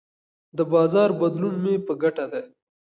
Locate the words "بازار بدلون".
0.73-1.55